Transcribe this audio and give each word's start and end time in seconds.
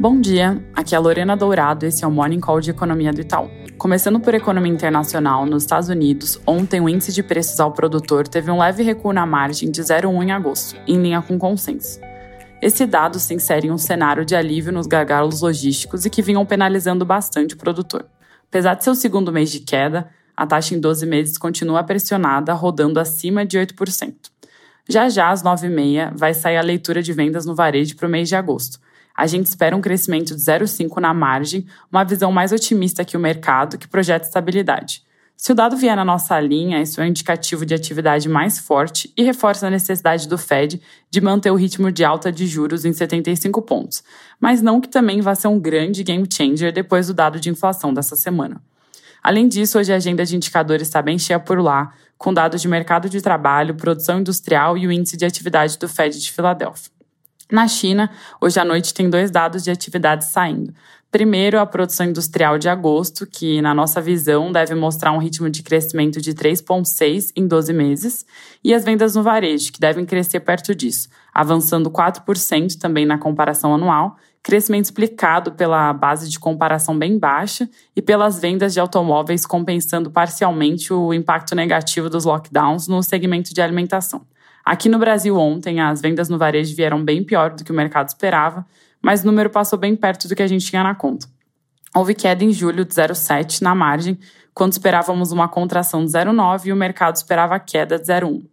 Bom 0.00 0.18
dia, 0.18 0.64
aqui 0.74 0.94
é 0.94 0.96
a 0.96 1.00
Lorena 1.00 1.36
Dourado 1.36 1.84
esse 1.84 2.02
é 2.02 2.08
o 2.08 2.10
Morning 2.10 2.40
Call 2.40 2.58
de 2.62 2.70
Economia 2.70 3.12
do 3.12 3.20
Itaú. 3.20 3.50
Começando 3.76 4.18
por 4.18 4.32
economia 4.32 4.72
internacional, 4.72 5.44
nos 5.44 5.64
Estados 5.64 5.90
Unidos, 5.90 6.40
ontem 6.46 6.80
o 6.80 6.88
índice 6.88 7.12
de 7.12 7.22
preços 7.22 7.60
ao 7.60 7.70
produtor 7.70 8.26
teve 8.26 8.50
um 8.50 8.58
leve 8.58 8.82
recuo 8.82 9.12
na 9.12 9.26
margem 9.26 9.70
de 9.70 9.82
0,1 9.82 10.22
em 10.22 10.32
agosto, 10.32 10.74
em 10.86 10.96
linha 11.02 11.20
com 11.20 11.38
consenso. 11.38 12.00
Esse 12.62 12.86
dado 12.86 13.18
se 13.18 13.34
insere 13.34 13.66
em 13.68 13.70
um 13.70 13.76
cenário 13.76 14.24
de 14.24 14.34
alívio 14.34 14.72
nos 14.72 14.86
gargalos 14.86 15.42
logísticos 15.42 16.06
e 16.06 16.08
que 16.08 16.22
vinham 16.22 16.46
penalizando 16.46 17.04
bastante 17.04 17.54
o 17.54 17.58
produtor. 17.58 18.06
Apesar 18.48 18.76
de 18.76 18.84
ser 18.84 18.90
o 18.90 18.94
segundo 18.94 19.30
mês 19.30 19.50
de 19.50 19.60
queda, 19.60 20.08
a 20.34 20.46
taxa 20.46 20.74
em 20.74 20.80
12 20.80 21.04
meses 21.04 21.36
continua 21.36 21.84
pressionada, 21.84 22.54
rodando 22.54 22.98
acima 22.98 23.44
de 23.44 23.58
8%. 23.58 24.14
Já 24.88 25.10
já, 25.10 25.28
às 25.28 25.42
9h30, 25.42 26.16
vai 26.16 26.32
sair 26.32 26.56
a 26.56 26.62
leitura 26.62 27.02
de 27.02 27.12
vendas 27.12 27.44
no 27.44 27.54
varejo 27.54 27.94
para 27.96 28.08
o 28.08 28.10
mês 28.10 28.30
de 28.30 28.34
agosto 28.34 28.80
a 29.20 29.26
gente 29.26 29.44
espera 29.44 29.76
um 29.76 29.82
crescimento 29.82 30.34
de 30.34 30.40
0,5 30.40 30.98
na 30.98 31.12
margem, 31.12 31.66
uma 31.92 32.04
visão 32.04 32.32
mais 32.32 32.52
otimista 32.52 33.04
que 33.04 33.18
o 33.18 33.20
mercado, 33.20 33.76
que 33.76 33.86
projeta 33.86 34.24
estabilidade. 34.24 35.02
Se 35.36 35.52
o 35.52 35.54
dado 35.54 35.76
vier 35.76 35.94
na 35.94 36.06
nossa 36.06 36.40
linha, 36.40 36.80
isso 36.80 36.98
é 37.00 37.04
um 37.04 37.06
indicativo 37.06 37.66
de 37.66 37.74
atividade 37.74 38.30
mais 38.30 38.58
forte 38.58 39.12
e 39.14 39.22
reforça 39.22 39.66
a 39.66 39.70
necessidade 39.70 40.26
do 40.26 40.38
Fed 40.38 40.80
de 41.10 41.20
manter 41.20 41.50
o 41.50 41.54
ritmo 41.54 41.92
de 41.92 42.02
alta 42.02 42.32
de 42.32 42.46
juros 42.46 42.86
em 42.86 42.94
75 42.94 43.60
pontos, 43.60 44.02
mas 44.40 44.62
não 44.62 44.80
que 44.80 44.88
também 44.88 45.20
vá 45.20 45.34
ser 45.34 45.48
um 45.48 45.60
grande 45.60 46.02
game 46.02 46.26
changer 46.30 46.72
depois 46.72 47.08
do 47.08 47.14
dado 47.14 47.38
de 47.38 47.50
inflação 47.50 47.92
dessa 47.92 48.16
semana. 48.16 48.58
Além 49.22 49.48
disso, 49.48 49.78
hoje 49.78 49.92
a 49.92 49.96
agenda 49.96 50.24
de 50.24 50.34
indicadores 50.34 50.88
está 50.88 51.02
bem 51.02 51.18
cheia 51.18 51.38
por 51.38 51.60
lá, 51.60 51.92
com 52.16 52.32
dados 52.32 52.62
de 52.62 52.68
mercado 52.68 53.10
de 53.10 53.20
trabalho, 53.20 53.74
produção 53.74 54.20
industrial 54.20 54.78
e 54.78 54.86
o 54.86 54.92
índice 54.92 55.18
de 55.18 55.26
atividade 55.26 55.78
do 55.78 55.86
Fed 55.86 56.18
de 56.18 56.32
Filadélfia. 56.32 56.99
Na 57.50 57.66
China, 57.66 58.08
hoje 58.40 58.60
à 58.60 58.64
noite 58.64 58.94
tem 58.94 59.10
dois 59.10 59.28
dados 59.28 59.64
de 59.64 59.72
atividade 59.72 60.24
saindo. 60.24 60.72
Primeiro, 61.10 61.58
a 61.58 61.66
produção 61.66 62.06
industrial 62.06 62.56
de 62.56 62.68
agosto, 62.68 63.26
que, 63.26 63.60
na 63.60 63.74
nossa 63.74 64.00
visão, 64.00 64.52
deve 64.52 64.76
mostrar 64.76 65.10
um 65.10 65.18
ritmo 65.18 65.50
de 65.50 65.60
crescimento 65.60 66.20
de 66.20 66.32
3,6% 66.32 67.32
em 67.34 67.48
12 67.48 67.72
meses, 67.72 68.24
e 68.62 68.72
as 68.72 68.84
vendas 68.84 69.16
no 69.16 69.22
varejo, 69.24 69.72
que 69.72 69.80
devem 69.80 70.06
crescer 70.06 70.38
perto 70.38 70.72
disso, 70.72 71.08
avançando 71.34 71.90
4% 71.90 72.78
também 72.78 73.04
na 73.04 73.18
comparação 73.18 73.74
anual, 73.74 74.16
crescimento 74.40 74.84
explicado 74.84 75.50
pela 75.50 75.92
base 75.92 76.30
de 76.30 76.38
comparação 76.38 76.96
bem 76.96 77.18
baixa 77.18 77.68
e 77.96 78.00
pelas 78.00 78.38
vendas 78.38 78.72
de 78.72 78.78
automóveis 78.78 79.44
compensando 79.44 80.12
parcialmente 80.12 80.92
o 80.92 81.12
impacto 81.12 81.56
negativo 81.56 82.08
dos 82.08 82.24
lockdowns 82.24 82.86
no 82.86 83.02
segmento 83.02 83.52
de 83.52 83.60
alimentação. 83.60 84.24
Aqui 84.70 84.88
no 84.88 85.00
Brasil, 85.00 85.36
ontem, 85.36 85.80
as 85.80 86.00
vendas 86.00 86.28
no 86.28 86.38
varejo 86.38 86.76
vieram 86.76 87.04
bem 87.04 87.24
pior 87.24 87.50
do 87.50 87.64
que 87.64 87.72
o 87.72 87.74
mercado 87.74 88.06
esperava, 88.06 88.64
mas 89.02 89.24
o 89.24 89.26
número 89.26 89.50
passou 89.50 89.76
bem 89.76 89.96
perto 89.96 90.28
do 90.28 90.36
que 90.36 90.44
a 90.44 90.46
gente 90.46 90.64
tinha 90.64 90.84
na 90.84 90.94
conta. 90.94 91.26
Houve 91.92 92.14
queda 92.14 92.44
em 92.44 92.52
julho 92.52 92.84
de 92.84 92.94
0,7 92.94 93.62
na 93.62 93.74
margem, 93.74 94.16
quando 94.54 94.70
esperávamos 94.70 95.32
uma 95.32 95.48
contração 95.48 96.04
de 96.04 96.12
0,9 96.12 96.66
e 96.66 96.72
o 96.72 96.76
mercado 96.76 97.16
esperava 97.16 97.58
queda 97.58 97.98
de 97.98 98.04
0,1. 98.04 98.44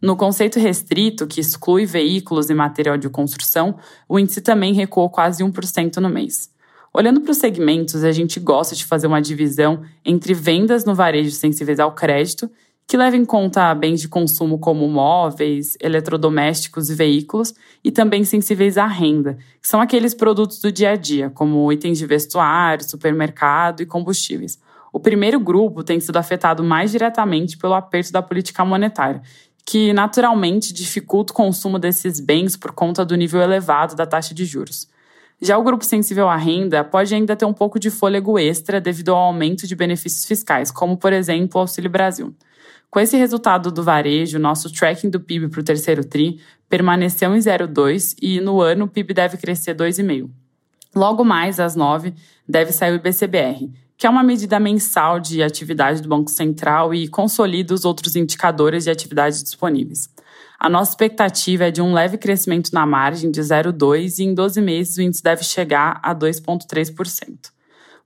No 0.00 0.16
conceito 0.16 0.58
restrito, 0.58 1.26
que 1.26 1.38
exclui 1.38 1.84
veículos 1.84 2.48
e 2.48 2.54
material 2.54 2.96
de 2.96 3.10
construção, 3.10 3.76
o 4.08 4.18
índice 4.18 4.40
também 4.40 4.72
recuou 4.72 5.10
quase 5.10 5.44
1% 5.44 5.98
no 5.98 6.08
mês. 6.08 6.48
Olhando 6.94 7.20
para 7.20 7.32
os 7.32 7.36
segmentos, 7.36 8.04
a 8.04 8.10
gente 8.10 8.40
gosta 8.40 8.74
de 8.74 8.86
fazer 8.86 9.06
uma 9.06 9.20
divisão 9.20 9.82
entre 10.02 10.32
vendas 10.32 10.86
no 10.86 10.94
varejo 10.94 11.30
sensíveis 11.32 11.78
ao 11.78 11.92
crédito 11.92 12.50
que 12.88 12.96
leva 12.96 13.18
em 13.18 13.24
conta 13.24 13.74
bens 13.74 14.00
de 14.00 14.08
consumo 14.08 14.58
como 14.58 14.88
móveis, 14.88 15.76
eletrodomésticos 15.78 16.88
e 16.88 16.94
veículos, 16.94 17.54
e 17.84 17.90
também 17.90 18.24
sensíveis 18.24 18.78
à 18.78 18.86
renda, 18.86 19.36
que 19.60 19.68
são 19.68 19.78
aqueles 19.78 20.14
produtos 20.14 20.58
do 20.58 20.72
dia 20.72 20.92
a 20.92 20.96
dia, 20.96 21.28
como 21.28 21.70
itens 21.70 21.98
de 21.98 22.06
vestuário, 22.06 22.82
supermercado 22.88 23.82
e 23.82 23.86
combustíveis. 23.86 24.58
O 24.90 24.98
primeiro 24.98 25.38
grupo 25.38 25.84
tem 25.84 26.00
sido 26.00 26.16
afetado 26.16 26.64
mais 26.64 26.90
diretamente 26.90 27.58
pelo 27.58 27.74
aperto 27.74 28.10
da 28.10 28.22
política 28.22 28.64
monetária, 28.64 29.20
que 29.66 29.92
naturalmente 29.92 30.72
dificulta 30.72 31.34
o 31.34 31.36
consumo 31.36 31.78
desses 31.78 32.18
bens 32.18 32.56
por 32.56 32.72
conta 32.72 33.04
do 33.04 33.14
nível 33.16 33.42
elevado 33.42 33.94
da 33.94 34.06
taxa 34.06 34.32
de 34.32 34.46
juros. 34.46 34.88
Já 35.40 35.56
o 35.56 35.62
grupo 35.62 35.84
sensível 35.84 36.28
à 36.28 36.36
renda 36.36 36.82
pode 36.82 37.14
ainda 37.14 37.36
ter 37.36 37.44
um 37.44 37.52
pouco 37.52 37.78
de 37.78 37.90
fôlego 37.90 38.38
extra 38.38 38.80
devido 38.80 39.10
ao 39.10 39.18
aumento 39.18 39.68
de 39.68 39.76
benefícios 39.76 40.24
fiscais, 40.24 40.70
como, 40.70 40.96
por 40.96 41.12
exemplo, 41.12 41.58
o 41.58 41.60
Auxílio 41.60 41.88
Brasil. 41.88 42.34
Com 42.90 42.98
esse 42.98 43.16
resultado 43.16 43.70
do 43.70 43.82
varejo, 43.82 44.38
nosso 44.38 44.72
tracking 44.72 45.10
do 45.10 45.20
PIB 45.20 45.48
para 45.48 45.60
o 45.60 45.64
terceiro 45.64 46.04
TRI 46.04 46.40
permaneceu 46.68 47.34
em 47.36 47.38
0,2 47.38 48.16
e 48.20 48.40
no 48.40 48.60
ano 48.60 48.86
o 48.86 48.88
PIB 48.88 49.14
deve 49.14 49.36
crescer 49.36 49.76
2,5. 49.76 50.28
Logo 50.94 51.22
mais, 51.22 51.60
às 51.60 51.76
9, 51.76 52.14
deve 52.48 52.72
sair 52.72 52.92
o 52.92 52.96
IBCBR, 52.96 53.70
que 53.96 54.06
é 54.06 54.10
uma 54.10 54.22
medida 54.24 54.58
mensal 54.58 55.20
de 55.20 55.42
atividade 55.42 56.00
do 56.00 56.08
Banco 56.08 56.30
Central 56.30 56.92
e 56.92 57.06
consolida 57.06 57.74
os 57.74 57.84
outros 57.84 58.16
indicadores 58.16 58.84
de 58.84 58.90
atividade 58.90 59.42
disponíveis. 59.42 60.08
A 60.58 60.68
nossa 60.68 60.90
expectativa 60.90 61.68
é 61.68 61.70
de 61.70 61.80
um 61.80 61.92
leve 61.92 62.18
crescimento 62.18 62.70
na 62.72 62.84
margem 62.84 63.30
de 63.30 63.40
0,2 63.40 64.18
e 64.18 64.24
em 64.24 64.34
12 64.34 64.60
meses 64.60 64.96
o 64.96 65.02
índice 65.02 65.22
deve 65.22 65.44
chegar 65.44 66.00
a 66.02 66.12
2,3%. 66.12 67.52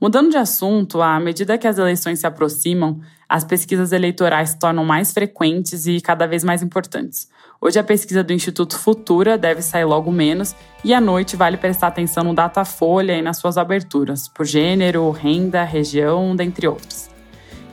Mudando 0.00 0.30
de 0.30 0.38
assunto, 0.38 1.02
à 1.02 1.20
medida 1.20 1.58
que 1.58 1.66
as 1.66 1.76
eleições 1.76 2.20
se 2.20 2.26
aproximam, 2.26 3.00
as 3.28 3.44
pesquisas 3.44 3.92
eleitorais 3.92 4.50
se 4.50 4.58
tornam 4.58 4.82
mais 4.82 5.12
frequentes 5.12 5.86
e 5.86 6.00
cada 6.00 6.26
vez 6.26 6.42
mais 6.42 6.62
importantes. 6.62 7.28
Hoje 7.60 7.78
a 7.78 7.84
pesquisa 7.84 8.24
do 8.24 8.32
Instituto 8.32 8.78
Futura 8.78 9.36
deve 9.36 9.60
sair 9.60 9.84
logo 9.84 10.10
menos 10.10 10.54
e 10.82 10.94
à 10.94 11.00
noite 11.02 11.36
vale 11.36 11.58
prestar 11.58 11.88
atenção 11.88 12.24
no 12.24 12.32
Datafolha 12.32 13.18
e 13.18 13.20
nas 13.20 13.36
suas 13.36 13.58
aberturas, 13.58 14.26
por 14.26 14.46
gênero, 14.46 15.10
renda, 15.10 15.64
região, 15.64 16.34
dentre 16.34 16.66
outros. 16.66 17.10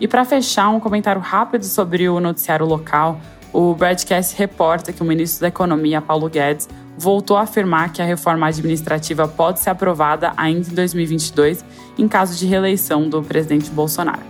E 0.02 0.08
para 0.08 0.26
fechar, 0.26 0.70
um 0.70 0.80
comentário 0.80 1.22
rápido 1.22 1.64
sobre 1.64 2.10
o 2.10 2.20
noticiário 2.20 2.66
local. 2.66 3.22
O 3.58 3.74
broadcast 3.74 4.36
reporta 4.38 4.92
que 4.92 5.02
o 5.02 5.06
ministro 5.06 5.40
da 5.40 5.48
Economia, 5.48 6.02
Paulo 6.02 6.30
Guedes, 6.30 6.68
voltou 6.98 7.38
a 7.38 7.44
afirmar 7.44 7.94
que 7.94 8.02
a 8.02 8.06
reforma 8.06 8.48
administrativa 8.48 9.30
pode 9.30 9.62
ser 9.62 9.70
aprovada 9.70 10.34
ainda 10.36 10.70
em 10.70 10.74
2022, 10.74 11.64
em 11.98 12.06
caso 12.06 12.38
de 12.38 12.46
reeleição 12.46 13.08
do 13.08 13.24
presidente 13.24 13.70
Bolsonaro. 13.70 14.24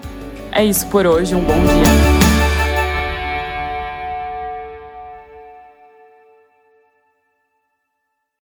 É 0.52 0.64
isso 0.64 0.86
por 0.90 1.08
hoje, 1.08 1.34
um 1.34 1.42
bom 1.42 1.60
dia. 1.60 2.25